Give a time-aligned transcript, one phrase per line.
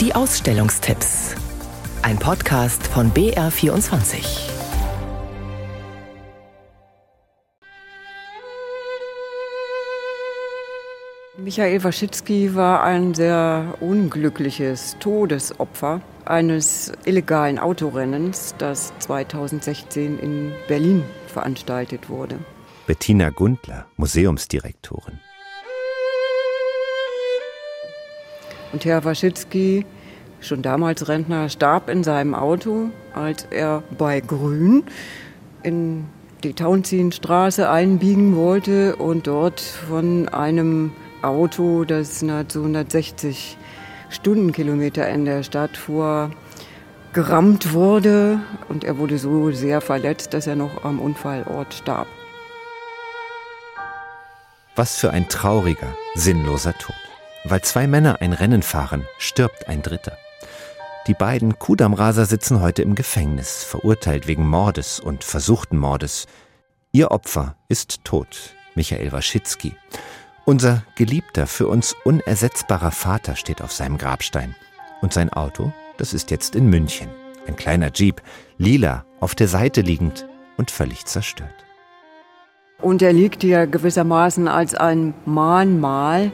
[0.00, 1.34] Die Ausstellungstipps.
[2.02, 4.48] Ein Podcast von BR24.
[11.36, 22.08] Michael Waschitzki war ein sehr unglückliches Todesopfer eines illegalen Autorennens, das 2016 in Berlin veranstaltet
[22.08, 22.38] wurde.
[22.86, 25.18] Bettina Gundler, Museumsdirektorin.
[28.72, 29.86] Und Herr Waschitzki,
[30.40, 34.84] schon damals Rentner, starb in seinem Auto, als er bei Grün
[35.62, 36.06] in
[36.44, 43.56] die Tauentzienstraße einbiegen wollte und dort von einem Auto, das nahezu 160
[44.10, 46.30] Stundenkilometer in der Stadt fuhr,
[47.12, 52.06] gerammt wurde und er wurde so sehr verletzt, dass er noch am Unfallort starb.
[54.76, 57.07] Was für ein trauriger, sinnloser Tod.
[57.50, 60.18] Weil zwei Männer ein Rennen fahren, stirbt ein Dritter.
[61.06, 66.26] Die beiden Kudamraser sitzen heute im Gefängnis, verurteilt wegen Mordes und versuchten Mordes.
[66.92, 69.74] Ihr Opfer ist tot, Michael Waschitzki.
[70.44, 74.54] Unser geliebter, für uns unersetzbarer Vater steht auf seinem Grabstein.
[75.00, 77.08] Und sein Auto, das ist jetzt in München.
[77.46, 78.20] Ein kleiner Jeep,
[78.58, 81.64] lila, auf der Seite liegend und völlig zerstört.
[82.80, 86.30] Und er liegt hier gewissermaßen als ein Mahnmal,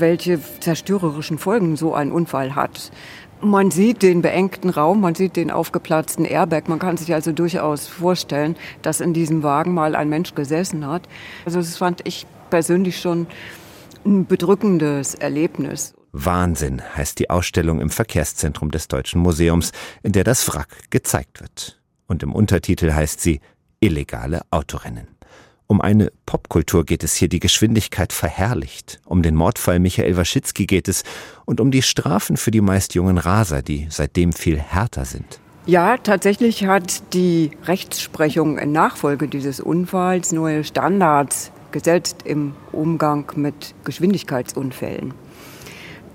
[0.00, 2.90] welche zerstörerischen Folgen so ein Unfall hat.
[3.40, 6.62] Man sieht den beengten Raum, man sieht den aufgeplatzten Airbag.
[6.66, 11.08] Man kann sich also durchaus vorstellen, dass in diesem Wagen mal ein Mensch gesessen hat.
[11.44, 13.28] Also das fand ich persönlich schon
[14.04, 15.94] ein bedrückendes Erlebnis.
[16.12, 21.80] Wahnsinn heißt die Ausstellung im Verkehrszentrum des Deutschen Museums, in der das Wrack gezeigt wird.
[22.06, 23.40] Und im Untertitel heißt sie
[23.80, 25.08] Illegale Autorennen.
[25.70, 29.00] Um eine Popkultur geht es hier, die Geschwindigkeit verherrlicht.
[29.04, 31.04] Um den Mordfall Michael Waschitzki geht es
[31.44, 35.40] und um die Strafen für die meist jungen Raser, die seitdem viel härter sind.
[35.66, 43.74] Ja, tatsächlich hat die Rechtsprechung in Nachfolge dieses Unfalls neue Standards gesetzt im Umgang mit
[43.84, 45.12] Geschwindigkeitsunfällen.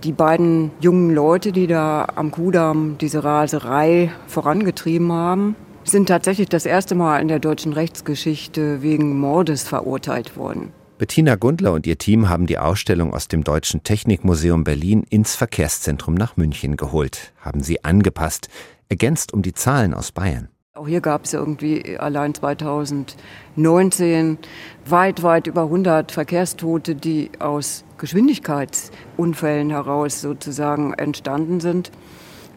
[0.03, 6.65] Die beiden jungen Leute, die da am Kudamm diese Raserei vorangetrieben haben, sind tatsächlich das
[6.65, 10.71] erste Mal in der deutschen Rechtsgeschichte wegen Mordes verurteilt worden.
[10.97, 16.13] Bettina Gundler und ihr Team haben die Ausstellung aus dem Deutschen Technikmuseum Berlin ins Verkehrszentrum
[16.13, 18.47] nach München geholt, haben sie angepasst,
[18.89, 20.49] ergänzt um die Zahlen aus Bayern.
[20.75, 24.37] Auch hier gab es irgendwie allein 2019
[24.85, 31.91] weit, weit über 100 Verkehrstote, die aus Geschwindigkeitsunfällen heraus sozusagen entstanden sind.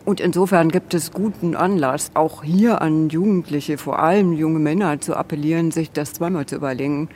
[0.06, 5.16] Und insofern gibt es guten Anlass, auch hier an Jugendliche, vor allem junge Männer, zu
[5.16, 7.08] appellieren, sich das zweimal zu überlegen,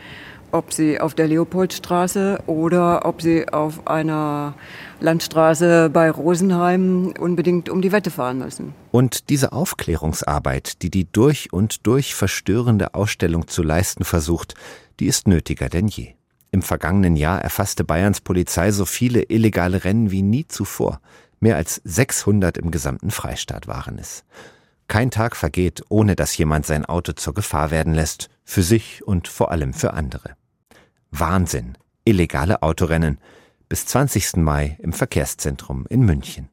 [0.50, 4.54] ob sie auf der Leopoldstraße oder ob sie auf einer
[4.98, 8.74] Landstraße bei Rosenheim unbedingt um die Wette fahren müssen.
[8.90, 14.54] Und diese Aufklärungsarbeit, die die durch und durch verstörende Ausstellung zu leisten versucht,
[14.98, 16.14] die ist nötiger denn je.
[16.50, 21.00] Im vergangenen Jahr erfasste Bayerns Polizei so viele illegale Rennen wie nie zuvor.
[21.40, 24.24] Mehr als 600 im gesamten Freistaat waren es.
[24.88, 29.28] Kein Tag vergeht, ohne dass jemand sein Auto zur Gefahr werden lässt, für sich und
[29.28, 30.36] vor allem für andere.
[31.10, 33.18] Wahnsinn, illegale Autorennen,
[33.68, 34.36] bis 20.
[34.36, 36.48] Mai im Verkehrszentrum in München.